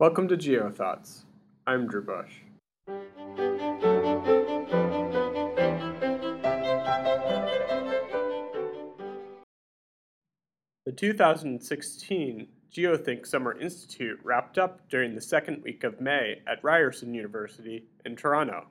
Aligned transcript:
Welcome 0.00 0.26
to 0.26 0.36
GeoThoughts. 0.36 1.22
I'm 1.68 1.86
Drew 1.86 2.02
Bush. 2.02 2.32
The 10.84 10.90
2016 10.96 12.48
GeoThink 12.76 13.24
Summer 13.24 13.56
Institute 13.56 14.18
wrapped 14.24 14.58
up 14.58 14.80
during 14.88 15.14
the 15.14 15.20
second 15.20 15.62
week 15.62 15.84
of 15.84 16.00
May 16.00 16.42
at 16.48 16.64
Ryerson 16.64 17.14
University 17.14 17.84
in 18.04 18.16
Toronto. 18.16 18.66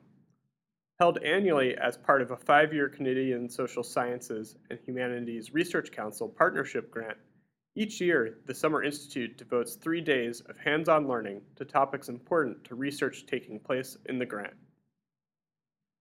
Held 1.00 1.16
annually 1.24 1.74
as 1.78 1.96
part 1.96 2.20
of 2.20 2.32
a 2.32 2.36
five 2.36 2.74
year 2.74 2.90
Canadian 2.90 3.48
Social 3.48 3.82
Sciences 3.82 4.56
and 4.68 4.78
Humanities 4.84 5.54
Research 5.54 5.90
Council 5.90 6.28
partnership 6.28 6.90
grant, 6.90 7.16
each 7.76 8.00
year 8.00 8.38
the 8.46 8.54
Summer 8.54 8.84
Institute 8.84 9.36
devotes 9.36 9.74
three 9.74 10.00
days 10.00 10.40
of 10.42 10.56
hands 10.56 10.88
on 10.88 11.08
learning 11.08 11.42
to 11.56 11.64
topics 11.64 12.08
important 12.08 12.62
to 12.64 12.76
research 12.76 13.26
taking 13.26 13.58
place 13.58 13.96
in 14.06 14.18
the 14.18 14.26
grant. 14.26 14.54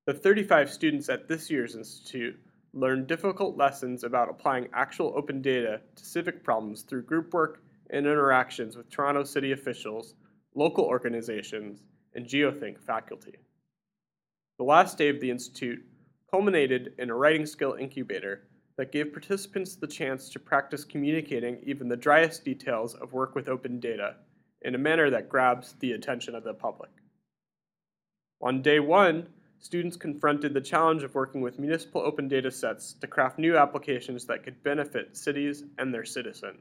The 0.06 0.14
35 0.14 0.70
students 0.70 1.10
at 1.10 1.28
this 1.28 1.50
year's 1.50 1.76
Institute 1.76 2.40
learned 2.74 3.08
difficult 3.08 3.58
lessons 3.58 4.04
about 4.04 4.30
applying 4.30 4.68
actual 4.74 5.14
open 5.16 5.42
data 5.42 5.82
to 5.96 6.06
civic 6.06 6.44
problems 6.44 6.84
through 6.84 7.04
group 7.04 7.34
work 7.34 7.64
and 7.90 8.06
interactions 8.06 8.76
with 8.76 8.90
Toronto 8.90 9.24
City 9.24 9.52
officials, 9.52 10.14
local 10.54 10.84
organizations, 10.86 11.82
and 12.14 12.28
GeoThink 12.28 12.80
faculty. 12.80 13.36
The 14.60 14.64
last 14.64 14.98
day 14.98 15.10
of 15.10 15.20
the 15.20 15.32
Institute 15.32 15.84
culminated 16.30 16.94
in 17.00 17.10
a 17.10 17.16
writing 17.16 17.46
skill 17.46 17.74
incubator 17.80 18.48
that 18.78 18.92
gave 18.92 19.14
participants 19.14 19.76
the 19.76 19.88
chance 19.88 20.30
to 20.30 20.40
practice 20.40 20.84
communicating 20.84 21.60
even 21.64 21.88
the 21.88 21.96
driest 21.96 22.44
details 22.44 22.96
of 22.96 23.14
work 23.14 23.36
with 23.36 23.48
open 23.48 23.80
data 23.80 24.16
in 24.62 24.76
a 24.76 24.80
manner 24.80 25.10
that 25.10 25.30
grabs 25.30 25.74
the 25.80 25.92
attention 25.92 26.36
of 26.36 26.44
the 26.44 26.54
public. 26.54 26.90
On 28.42 28.62
day 28.62 28.80
one, 28.80 29.28
students 29.60 29.96
confronted 29.96 30.54
the 30.54 30.62
challenge 30.62 31.04
of 31.04 31.16
working 31.16 31.42
with 31.42 31.60
municipal 31.60 32.02
open 32.02 32.28
data 32.28 32.52
sets 32.52 32.94
to 32.94 33.08
craft 33.08 33.38
new 33.38 33.58
applications 33.58 34.26
that 34.26 34.44
could 34.44 34.64
benefit 34.64 35.16
cities 35.16 35.64
and 35.78 35.94
their 35.94 36.06
citizens. 36.06 36.60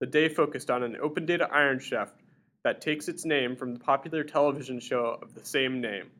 The 0.00 0.06
day 0.06 0.28
focused 0.28 0.70
on 0.70 0.82
an 0.82 0.96
open 0.96 1.26
data 1.26 1.48
iron 1.52 1.78
chef 1.78 2.10
that 2.64 2.80
takes 2.80 3.08
its 3.08 3.24
name 3.24 3.56
from 3.56 3.74
the 3.74 3.80
popular 3.80 4.24
television 4.24 4.80
show 4.80 5.18
of 5.20 5.34
the 5.34 5.44
same 5.44 5.80
name. 5.80 6.10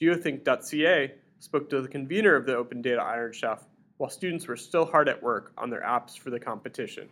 Geothink.ca 0.00 1.14
spoke 1.40 1.70
to 1.70 1.80
the 1.80 1.88
convener 1.88 2.34
of 2.34 2.46
the 2.46 2.56
Open 2.56 2.82
Data 2.82 3.00
Iron 3.00 3.32
Chef 3.32 3.64
while 3.98 4.10
students 4.10 4.46
were 4.46 4.56
still 4.56 4.84
hard 4.84 5.08
at 5.08 5.22
work 5.22 5.52
on 5.58 5.70
their 5.70 5.82
apps 5.82 6.18
for 6.18 6.30
the 6.30 6.40
competition. 6.40 7.08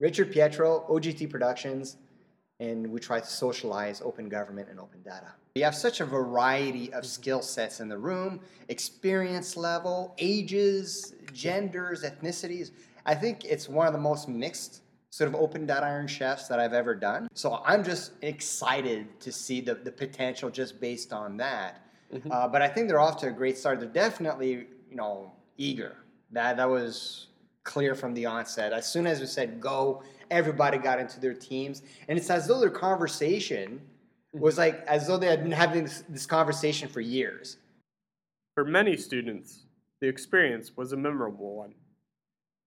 Richard 0.00 0.32
Pietro, 0.32 0.86
OGT 0.88 1.30
Productions, 1.30 1.96
and 2.60 2.86
we 2.86 3.00
try 3.00 3.20
to 3.20 3.26
socialize 3.26 4.00
open 4.02 4.28
government 4.28 4.68
and 4.70 4.78
open 4.78 5.02
data. 5.02 5.32
We 5.56 5.62
have 5.62 5.74
such 5.74 6.00
a 6.00 6.04
variety 6.04 6.92
of 6.92 7.06
skill 7.06 7.42
sets 7.42 7.80
in 7.80 7.88
the 7.88 7.98
room, 7.98 8.40
experience 8.68 9.56
level, 9.56 10.14
ages, 10.18 11.14
genders, 11.32 12.02
ethnicities. 12.02 12.70
I 13.06 13.14
think 13.14 13.44
it's 13.44 13.68
one 13.68 13.86
of 13.86 13.92
the 13.92 13.98
most 13.98 14.28
mixed 14.28 14.82
sort 15.10 15.28
of 15.28 15.36
open 15.36 15.64
data 15.64 15.86
iron 15.86 16.08
chefs 16.08 16.48
that 16.48 16.58
I've 16.58 16.72
ever 16.72 16.94
done. 16.94 17.28
So 17.34 17.62
I'm 17.64 17.84
just 17.84 18.12
excited 18.22 19.20
to 19.20 19.30
see 19.30 19.60
the, 19.60 19.76
the 19.76 19.92
potential 19.92 20.50
just 20.50 20.80
based 20.80 21.12
on 21.12 21.36
that. 21.36 21.86
Mm-hmm. 22.12 22.32
Uh, 22.32 22.48
but 22.48 22.62
I 22.62 22.68
think 22.68 22.88
they're 22.88 23.00
off 23.00 23.18
to 23.18 23.28
a 23.28 23.30
great 23.30 23.56
start. 23.56 23.78
They're 23.78 23.88
definitely, 23.88 24.66
you 24.94 24.98
know, 24.98 25.32
eager. 25.56 25.96
That 26.30 26.56
that 26.56 26.70
was 26.70 27.26
clear 27.64 27.96
from 27.96 28.14
the 28.14 28.26
onset. 28.26 28.72
As 28.72 28.86
soon 28.86 29.08
as 29.08 29.18
we 29.18 29.26
said 29.26 29.60
go, 29.60 30.04
everybody 30.30 30.78
got 30.78 31.00
into 31.00 31.18
their 31.18 31.34
teams, 31.34 31.82
and 32.06 32.16
it's 32.16 32.30
as 32.30 32.46
though 32.46 32.60
their 32.60 32.70
conversation 32.70 33.80
mm-hmm. 33.80 34.38
was 34.38 34.56
like 34.56 34.84
as 34.86 35.08
though 35.08 35.16
they 35.16 35.26
had 35.26 35.42
been 35.42 35.50
having 35.50 35.82
this, 35.82 36.04
this 36.08 36.26
conversation 36.26 36.88
for 36.88 37.00
years. 37.00 37.56
For 38.54 38.64
many 38.64 38.96
students, 38.96 39.64
the 40.00 40.06
experience 40.06 40.76
was 40.76 40.92
a 40.92 40.96
memorable 40.96 41.56
one. 41.56 41.74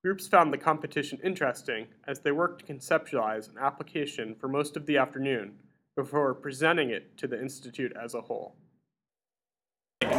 Groups 0.03 0.27
found 0.27 0.51
the 0.51 0.57
competition 0.57 1.17
interesting 1.23 1.87
as 2.07 2.19
they 2.19 2.31
worked 2.33 2.65
to 2.65 2.73
conceptualize 2.73 3.49
an 3.49 3.57
application 3.57 4.35
for 4.35 4.49
most 4.49 4.75
of 4.75 4.85
the 4.85 4.97
afternoon 4.97 5.53
before 5.95 6.33
presenting 6.33 6.89
it 6.89 7.17
to 7.17 7.25
the 7.25 7.41
Institute 7.41 7.93
as 8.01 8.13
a 8.13 8.21
whole. 8.21 8.55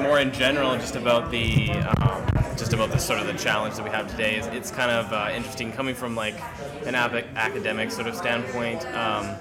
More 0.03 0.19
in 0.19 0.32
general, 0.32 0.75
just 0.77 0.97
about 0.97 1.31
the 1.31 1.71
um, 1.71 1.97
just 2.58 2.72
about 2.72 2.91
the 2.91 2.98
sort 2.98 3.20
of 3.20 3.26
the 3.26 3.34
challenge 3.34 3.76
that 3.76 3.84
we 3.84 3.91
have 3.91 4.10
today 4.10 4.36
is 4.36 4.46
it's 4.48 4.70
kind 4.70 4.91
of 4.91 5.12
uh, 5.12 5.30
interesting 5.32 5.70
coming 5.70 5.94
from 5.94 6.16
like 6.16 6.34
an 6.84 6.94
academic 6.96 7.91
sort 7.91 8.08
of 8.08 8.16
standpoint. 8.16 8.84
Um, 8.88 9.36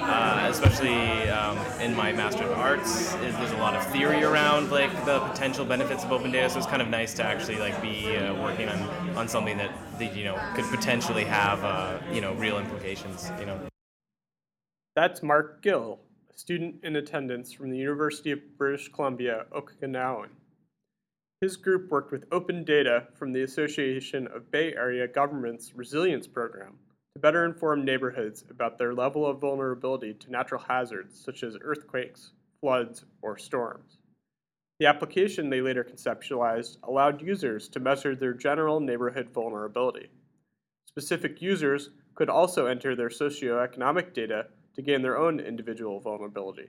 uh, 0.00 0.46
especially 0.48 1.28
um, 1.28 1.58
in 1.80 1.94
my 1.94 2.12
Master 2.12 2.44
of 2.44 2.56
Arts, 2.56 3.14
there's 3.14 3.50
a 3.50 3.56
lot 3.56 3.74
of 3.74 3.84
theory 3.86 4.22
around 4.22 4.70
like 4.70 4.92
the 5.04 5.18
potential 5.20 5.64
benefits 5.64 6.04
of 6.04 6.12
open 6.12 6.30
data. 6.30 6.48
So 6.48 6.58
it's 6.58 6.66
kind 6.66 6.80
of 6.80 6.88
nice 6.88 7.12
to 7.14 7.24
actually 7.24 7.58
like 7.58 7.80
be 7.82 8.16
uh, 8.16 8.32
working 8.40 8.68
on, 8.68 8.80
on 9.16 9.28
something 9.28 9.58
that, 9.58 9.70
that 9.98 10.16
you 10.16 10.24
know 10.24 10.40
could 10.54 10.64
potentially 10.66 11.24
have 11.24 11.62
uh, 11.64 11.98
you 12.12 12.20
know 12.20 12.32
real 12.34 12.58
implications. 12.58 13.30
You 13.40 13.46
know. 13.46 13.60
That's 14.94 15.22
Mark 15.22 15.60
Gill, 15.62 15.98
a 16.32 16.38
student 16.38 16.76
in 16.84 16.96
attendance 16.96 17.52
from 17.52 17.70
the 17.70 17.78
University 17.78 18.30
of 18.30 18.38
British 18.56 18.88
Columbia, 18.88 19.46
Okanagan. 19.52 20.30
His 21.40 21.56
group 21.56 21.88
worked 21.88 22.10
with 22.10 22.26
open 22.32 22.64
data 22.64 23.06
from 23.14 23.32
the 23.32 23.44
Association 23.44 24.26
of 24.34 24.50
Bay 24.50 24.74
Area 24.74 25.06
Governments 25.06 25.72
Resilience 25.76 26.26
Program 26.26 26.80
to 27.14 27.20
better 27.20 27.44
inform 27.44 27.84
neighborhoods 27.84 28.42
about 28.50 28.76
their 28.76 28.92
level 28.92 29.24
of 29.24 29.38
vulnerability 29.38 30.14
to 30.14 30.32
natural 30.32 30.60
hazards 30.60 31.22
such 31.24 31.44
as 31.44 31.56
earthquakes, 31.60 32.32
floods, 32.60 33.04
or 33.22 33.38
storms. 33.38 33.98
The 34.80 34.86
application 34.86 35.48
they 35.48 35.60
later 35.60 35.84
conceptualized 35.84 36.78
allowed 36.82 37.22
users 37.22 37.68
to 37.68 37.78
measure 37.78 38.16
their 38.16 38.34
general 38.34 38.80
neighborhood 38.80 39.28
vulnerability. 39.32 40.08
Specific 40.88 41.40
users 41.40 41.90
could 42.16 42.28
also 42.28 42.66
enter 42.66 42.96
their 42.96 43.10
socioeconomic 43.10 44.12
data 44.12 44.46
to 44.74 44.82
gain 44.82 45.02
their 45.02 45.16
own 45.16 45.38
individual 45.38 46.00
vulnerability. 46.00 46.68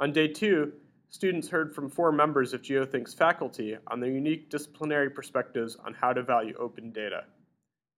On 0.00 0.10
day 0.10 0.26
two, 0.26 0.72
students 1.12 1.46
heard 1.46 1.74
from 1.74 1.90
four 1.90 2.10
members 2.10 2.54
of 2.54 2.62
GeoThink's 2.62 3.12
faculty 3.12 3.76
on 3.88 4.00
their 4.00 4.10
unique 4.10 4.48
disciplinary 4.48 5.10
perspectives 5.10 5.76
on 5.84 5.92
how 5.92 6.10
to 6.10 6.22
value 6.22 6.54
open 6.58 6.90
data. 6.90 7.24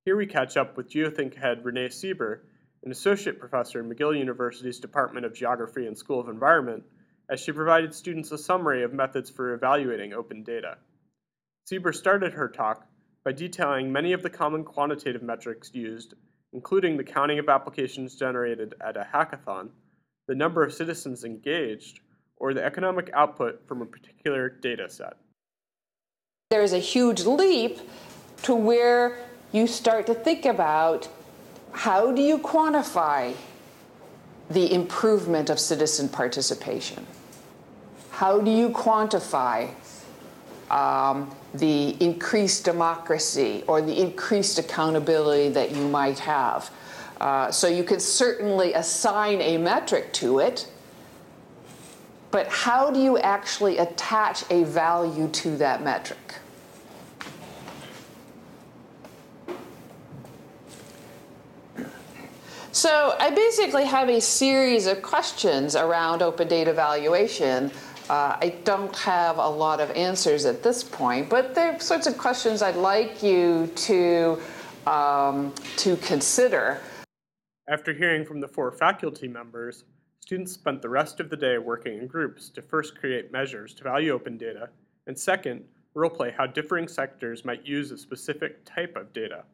Here 0.04 0.16
we 0.16 0.26
catch 0.26 0.56
up 0.56 0.76
with 0.76 0.90
Geothink 0.90 1.34
head 1.36 1.64
Renee 1.64 1.88
Sieber, 1.88 2.40
an 2.82 2.90
associate 2.90 3.38
professor 3.38 3.78
in 3.78 3.88
McGill 3.88 4.18
University's 4.18 4.80
Department 4.80 5.24
of 5.24 5.32
Geography 5.32 5.86
and 5.86 5.96
School 5.96 6.18
of 6.18 6.28
Environment, 6.28 6.82
as 7.30 7.38
she 7.38 7.52
provided 7.52 7.94
students 7.94 8.32
a 8.32 8.36
summary 8.36 8.82
of 8.82 8.92
methods 8.92 9.30
for 9.30 9.54
evaluating 9.54 10.12
open 10.12 10.42
data. 10.42 10.76
Sieber 11.70 11.94
started 11.94 12.32
her 12.32 12.48
talk 12.48 12.84
by 13.24 13.30
detailing 13.30 13.92
many 13.92 14.12
of 14.12 14.22
the 14.22 14.28
common 14.28 14.64
quantitative 14.64 15.22
metrics 15.22 15.72
used, 15.72 16.14
including 16.52 16.96
the 16.96 17.04
counting 17.04 17.38
of 17.38 17.48
applications 17.48 18.16
generated 18.16 18.74
at 18.84 18.96
a 18.96 19.06
hackathon, 19.14 19.70
the 20.26 20.34
number 20.34 20.64
of 20.64 20.74
citizens 20.74 21.24
engaged, 21.24 22.00
or 22.36 22.54
the 22.54 22.64
economic 22.64 23.10
output 23.14 23.66
from 23.66 23.82
a 23.82 23.86
particular 23.86 24.48
data 24.48 24.88
set. 24.88 25.16
There 26.50 26.62
is 26.62 26.72
a 26.72 26.78
huge 26.78 27.24
leap 27.24 27.78
to 28.42 28.54
where 28.54 29.18
you 29.52 29.66
start 29.66 30.06
to 30.06 30.14
think 30.14 30.44
about 30.44 31.08
how 31.72 32.12
do 32.12 32.22
you 32.22 32.38
quantify 32.38 33.34
the 34.50 34.72
improvement 34.72 35.50
of 35.50 35.58
citizen 35.58 36.08
participation? 36.08 37.06
How 38.10 38.40
do 38.40 38.50
you 38.50 38.70
quantify 38.70 39.70
um, 40.70 41.34
the 41.54 41.96
increased 42.02 42.64
democracy 42.64 43.64
or 43.66 43.80
the 43.80 44.00
increased 44.00 44.58
accountability 44.58 45.48
that 45.50 45.72
you 45.74 45.88
might 45.88 46.18
have? 46.20 46.70
Uh, 47.20 47.50
so 47.50 47.66
you 47.66 47.84
can 47.84 48.00
certainly 48.00 48.74
assign 48.74 49.40
a 49.40 49.56
metric 49.56 50.12
to 50.12 50.40
it, 50.40 50.70
but 52.34 52.48
how 52.48 52.90
do 52.90 52.98
you 52.98 53.16
actually 53.18 53.78
attach 53.78 54.42
a 54.50 54.64
value 54.64 55.28
to 55.28 55.56
that 55.56 55.84
metric? 55.84 56.34
So 62.72 63.14
I 63.20 63.30
basically 63.30 63.84
have 63.84 64.08
a 64.08 64.20
series 64.20 64.88
of 64.88 65.00
questions 65.00 65.76
around 65.76 66.22
open 66.22 66.48
data 66.48 66.72
valuation. 66.72 67.70
Uh, 68.10 68.36
I 68.40 68.56
don't 68.64 68.96
have 68.96 69.38
a 69.38 69.48
lot 69.48 69.78
of 69.78 69.92
answers 69.92 70.44
at 70.44 70.60
this 70.60 70.82
point, 70.82 71.30
but 71.30 71.54
they're 71.54 71.78
sorts 71.78 72.08
of 72.08 72.18
questions 72.18 72.62
I'd 72.62 72.74
like 72.74 73.22
you 73.22 73.68
to, 73.76 74.40
um, 74.88 75.54
to 75.76 75.96
consider. 75.98 76.80
After 77.68 77.94
hearing 77.94 78.26
from 78.26 78.40
the 78.40 78.48
four 78.48 78.72
faculty 78.72 79.28
members, 79.28 79.84
students 80.24 80.52
spent 80.52 80.80
the 80.80 80.88
rest 80.88 81.20
of 81.20 81.28
the 81.28 81.36
day 81.36 81.58
working 81.58 81.98
in 81.98 82.06
groups 82.06 82.48
to 82.48 82.62
first 82.62 82.96
create 82.98 83.30
measures 83.30 83.74
to 83.74 83.84
value 83.84 84.10
open 84.10 84.38
data, 84.38 84.70
and 85.06 85.18
second, 85.18 85.62
roleplay 85.94 86.34
how 86.34 86.46
differing 86.46 86.88
sectors 86.88 87.44
might 87.44 87.66
use 87.66 87.90
a 87.90 87.98
specific 87.98 88.64
type 88.64 88.96
of 88.96 89.12
data. 89.12 89.44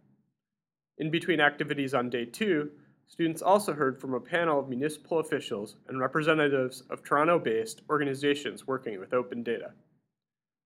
In 0.99 1.11
between 1.11 1.41
activities 1.41 1.93
on 1.93 2.09
day 2.09 2.25
two, 2.25 2.71
students 3.09 3.43
also 3.43 3.73
heard 3.73 4.01
from 4.01 4.15
a 4.15 4.21
panel 4.21 4.61
of 4.61 4.69
municipal 4.69 5.19
officials 5.19 5.75
and 5.89 5.99
representatives 5.99 6.85
of 6.89 7.03
Toronto 7.03 7.41
based 7.41 7.83
organizations 7.91 8.69
working 8.69 9.01
with 9.01 9.13
open 9.13 9.43
data. 9.43 9.73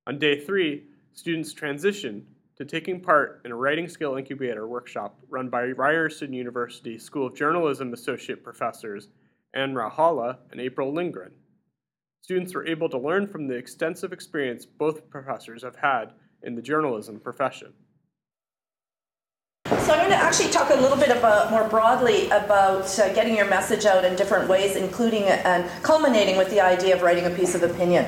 On 0.06 0.18
day 0.18 0.38
three, 0.38 0.84
students 1.14 1.54
transitioned 1.54 2.24
to 2.56 2.66
taking 2.66 3.00
part 3.00 3.40
in 3.46 3.52
a 3.52 3.56
writing 3.56 3.88
skill 3.88 4.16
incubator 4.16 4.68
workshop 4.68 5.18
run 5.30 5.48
by 5.48 5.68
Ryerson 5.68 6.34
University 6.34 6.98
School 6.98 7.28
of 7.28 7.34
Journalism 7.34 7.94
Associate 7.94 8.44
Professors 8.44 9.08
Anne 9.54 9.74
Rauhala, 9.74 10.38
and 10.50 10.60
April 10.60 10.92
Lindgren. 10.92 11.32
Students 12.22 12.54
were 12.54 12.66
able 12.66 12.88
to 12.88 12.98
learn 12.98 13.26
from 13.26 13.46
the 13.46 13.54
extensive 13.54 14.12
experience 14.12 14.66
both 14.66 15.08
professors 15.10 15.62
have 15.62 15.76
had 15.76 16.12
in 16.42 16.54
the 16.54 16.62
journalism 16.62 17.20
profession. 17.20 17.72
So 19.66 19.92
I'm 19.92 19.98
going 19.98 20.10
to 20.10 20.16
actually 20.16 20.50
talk 20.50 20.70
a 20.70 20.80
little 20.80 20.96
bit 20.96 21.10
about 21.10 21.50
more 21.50 21.68
broadly 21.68 22.26
about 22.28 22.98
uh, 22.98 23.12
getting 23.14 23.36
your 23.36 23.48
message 23.48 23.86
out 23.86 24.04
in 24.04 24.16
different 24.16 24.48
ways, 24.48 24.76
including 24.76 25.24
and 25.24 25.68
culminating 25.82 26.36
with 26.36 26.50
the 26.50 26.60
idea 26.60 26.94
of 26.94 27.02
writing 27.02 27.26
a 27.26 27.30
piece 27.30 27.54
of 27.54 27.62
opinion. 27.62 28.06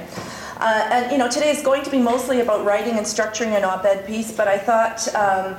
Uh, 0.59 0.89
and 0.91 1.13
you 1.13 1.19
know, 1.19 1.29
today 1.29 1.51
is 1.51 1.63
going 1.63 1.83
to 1.83 1.91
be 1.91 1.99
mostly 1.99 2.41
about 2.41 2.65
writing 2.65 2.97
and 2.97 3.07
structuring 3.07 3.57
an 3.57 3.65
op-ed 3.65 4.07
piece, 4.07 4.33
but 4.33 4.49
I 4.49 4.57
thought 4.59 5.15
um, 5.15 5.57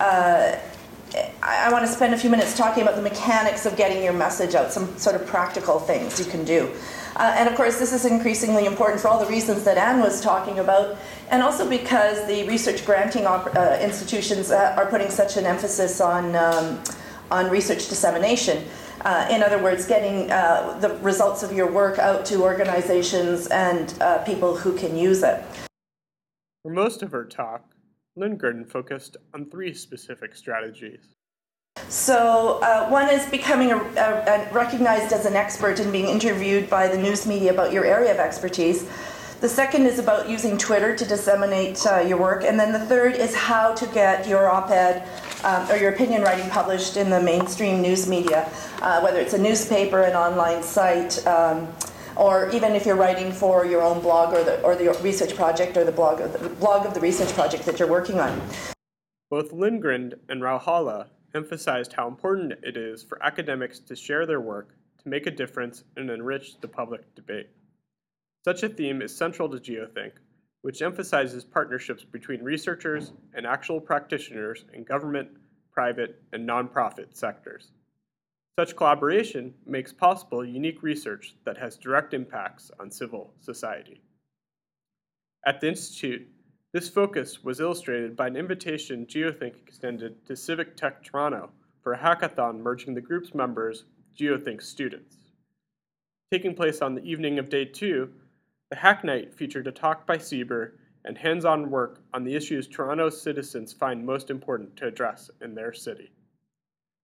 uh, 0.00 0.56
I, 1.42 1.66
I 1.66 1.72
want 1.72 1.84
to 1.86 1.90
spend 1.90 2.14
a 2.14 2.18
few 2.18 2.30
minutes 2.30 2.56
talking 2.56 2.82
about 2.82 2.96
the 2.96 3.02
mechanics 3.02 3.66
of 3.66 3.76
getting 3.76 4.02
your 4.02 4.12
message 4.12 4.54
out, 4.54 4.72
some 4.72 4.96
sort 4.98 5.16
of 5.16 5.26
practical 5.26 5.78
things 5.78 6.18
you 6.18 6.30
can 6.30 6.44
do. 6.44 6.70
Uh, 7.16 7.34
and 7.36 7.48
of 7.48 7.56
course, 7.56 7.78
this 7.78 7.92
is 7.92 8.04
increasingly 8.04 8.66
important 8.66 9.00
for 9.00 9.08
all 9.08 9.18
the 9.18 9.30
reasons 9.30 9.64
that 9.64 9.76
Anne 9.76 10.00
was 10.00 10.20
talking 10.20 10.58
about, 10.58 10.96
and 11.30 11.42
also 11.42 11.68
because 11.68 12.26
the 12.26 12.46
research 12.46 12.84
granting 12.86 13.26
op- 13.26 13.54
uh, 13.56 13.78
institutions 13.80 14.50
uh, 14.50 14.74
are 14.76 14.86
putting 14.86 15.10
such 15.10 15.36
an 15.36 15.44
emphasis 15.44 16.00
on, 16.00 16.36
um, 16.36 16.80
on 17.30 17.50
research 17.50 17.88
dissemination. 17.88 18.64
Uh, 19.02 19.28
in 19.30 19.42
other 19.42 19.62
words, 19.62 19.86
getting 19.86 20.30
uh, 20.30 20.78
the 20.80 20.96
results 20.98 21.42
of 21.42 21.52
your 21.52 21.70
work 21.70 21.98
out 21.98 22.24
to 22.26 22.42
organizations 22.42 23.46
and 23.48 23.94
uh, 24.00 24.18
people 24.24 24.56
who 24.56 24.76
can 24.76 24.96
use 24.96 25.22
it. 25.22 25.42
For 26.62 26.72
most 26.72 27.02
of 27.02 27.12
her 27.12 27.24
talk, 27.24 27.64
Lindgren 28.18 28.64
focused 28.64 29.16
on 29.34 29.46
three 29.46 29.72
specific 29.72 30.34
strategies. 30.34 31.14
So, 31.88 32.58
uh, 32.62 32.88
one 32.88 33.08
is 33.08 33.24
becoming 33.26 33.70
a, 33.70 33.76
a, 33.76 34.48
a 34.48 34.52
recognized 34.52 35.12
as 35.12 35.24
an 35.26 35.34
expert 35.34 35.78
and 35.78 35.92
being 35.92 36.06
interviewed 36.06 36.68
by 36.68 36.88
the 36.88 36.98
news 36.98 37.26
media 37.26 37.52
about 37.52 37.72
your 37.72 37.84
area 37.84 38.10
of 38.10 38.18
expertise. 38.18 38.88
The 39.40 39.48
second 39.48 39.86
is 39.86 40.00
about 40.00 40.28
using 40.28 40.58
Twitter 40.58 40.96
to 40.96 41.04
disseminate 41.04 41.86
uh, 41.86 42.00
your 42.00 42.18
work. 42.18 42.42
And 42.42 42.58
then 42.58 42.72
the 42.72 42.80
third 42.80 43.14
is 43.14 43.36
how 43.36 43.72
to 43.74 43.86
get 43.86 44.26
your 44.26 44.50
op 44.50 44.70
ed 44.70 45.08
um, 45.44 45.70
or 45.70 45.76
your 45.76 45.92
opinion 45.92 46.22
writing 46.22 46.50
published 46.50 46.96
in 46.96 47.08
the 47.08 47.22
mainstream 47.22 47.80
news 47.80 48.08
media, 48.08 48.50
uh, 48.82 49.00
whether 49.00 49.20
it's 49.20 49.34
a 49.34 49.38
newspaper, 49.38 50.02
an 50.02 50.14
online 50.14 50.64
site, 50.64 51.24
um, 51.28 51.68
or 52.18 52.50
even 52.50 52.72
if 52.74 52.84
you're 52.84 52.96
writing 52.96 53.32
for 53.32 53.64
your 53.64 53.80
own 53.82 54.00
blog 54.00 54.34
or 54.34 54.42
the, 54.42 54.60
or 54.62 54.74
the 54.74 54.92
research 55.02 55.34
project 55.34 55.76
or 55.76 55.84
the 55.84 55.92
blog, 55.92 56.20
of 56.20 56.32
the 56.32 56.48
blog 56.48 56.84
of 56.84 56.92
the 56.92 57.00
research 57.00 57.32
project 57.34 57.64
that 57.64 57.78
you're 57.78 57.88
working 57.88 58.18
on. 58.18 58.40
Both 59.30 59.52
Lindgren 59.52 60.14
and 60.28 60.42
Rauhala 60.42 61.06
emphasized 61.34 61.92
how 61.92 62.08
important 62.08 62.52
it 62.62 62.76
is 62.76 63.02
for 63.04 63.22
academics 63.22 63.78
to 63.80 63.94
share 63.94 64.26
their 64.26 64.40
work 64.40 64.74
to 65.02 65.08
make 65.08 65.26
a 65.26 65.30
difference 65.30 65.84
and 65.96 66.10
enrich 66.10 66.60
the 66.60 66.68
public 66.68 67.14
debate. 67.14 67.50
Such 68.44 68.62
a 68.62 68.68
theme 68.68 69.02
is 69.02 69.14
central 69.14 69.48
to 69.50 69.58
GeoThink, 69.58 70.12
which 70.62 70.82
emphasizes 70.82 71.44
partnerships 71.44 72.04
between 72.04 72.42
researchers 72.42 73.12
and 73.34 73.46
actual 73.46 73.80
practitioners 73.80 74.64
in 74.72 74.84
government, 74.84 75.28
private, 75.70 76.20
and 76.32 76.48
nonprofit 76.48 77.14
sectors. 77.14 77.70
Such 78.58 78.74
collaboration 78.74 79.54
makes 79.66 79.92
possible 79.92 80.44
unique 80.44 80.82
research 80.82 81.36
that 81.44 81.56
has 81.58 81.76
direct 81.76 82.12
impacts 82.12 82.72
on 82.80 82.90
civil 82.90 83.32
society. 83.38 84.02
At 85.46 85.60
the 85.60 85.68
Institute, 85.68 86.26
this 86.72 86.88
focus 86.88 87.44
was 87.44 87.60
illustrated 87.60 88.16
by 88.16 88.26
an 88.26 88.34
invitation 88.34 89.06
GeoThink 89.06 89.54
extended 89.64 90.26
to 90.26 90.34
Civic 90.34 90.76
Tech 90.76 91.04
Toronto 91.04 91.50
for 91.84 91.92
a 91.92 91.98
hackathon 91.98 92.58
merging 92.58 92.94
the 92.94 93.00
group's 93.00 93.32
members, 93.32 93.84
GeoThink 94.18 94.60
students. 94.60 95.18
Taking 96.32 96.56
place 96.56 96.82
on 96.82 96.96
the 96.96 97.04
evening 97.04 97.38
of 97.38 97.48
day 97.48 97.64
two, 97.64 98.10
the 98.70 98.76
Hack 98.76 99.04
Night 99.04 99.32
featured 99.32 99.68
a 99.68 99.70
talk 99.70 100.04
by 100.04 100.18
Sieber 100.18 100.72
and 101.04 101.16
hands 101.16 101.44
on 101.44 101.70
work 101.70 102.00
on 102.12 102.24
the 102.24 102.34
issues 102.34 102.66
Toronto's 102.66 103.22
citizens 103.22 103.72
find 103.72 104.04
most 104.04 104.30
important 104.30 104.74
to 104.78 104.88
address 104.88 105.30
in 105.42 105.54
their 105.54 105.72
city. 105.72 106.10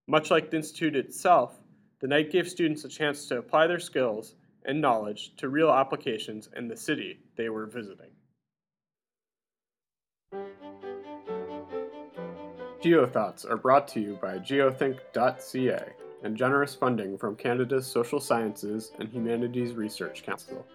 Much 0.06 0.30
like 0.30 0.50
the 0.50 0.56
Institute 0.56 0.96
itself, 0.96 1.60
the 2.00 2.06
night 2.06 2.30
gave 2.30 2.48
students 2.48 2.84
a 2.84 2.88
chance 2.88 3.26
to 3.26 3.38
apply 3.38 3.66
their 3.66 3.78
skills 3.78 4.34
and 4.66 4.80
knowledge 4.80 5.34
to 5.36 5.48
real 5.48 5.70
applications 5.70 6.48
in 6.56 6.68
the 6.68 6.76
city 6.76 7.18
they 7.36 7.48
were 7.48 7.66
visiting. 7.66 8.10
GeoThoughts 12.82 13.48
are 13.48 13.56
brought 13.56 13.88
to 13.88 14.00
you 14.00 14.18
by 14.20 14.38
geothink.ca 14.38 15.84
and 16.22 16.36
generous 16.36 16.74
funding 16.74 17.16
from 17.16 17.34
Canada's 17.34 17.86
Social 17.86 18.20
Sciences 18.20 18.92
and 18.98 19.08
Humanities 19.08 19.72
Research 19.72 20.22
Council. 20.22 20.66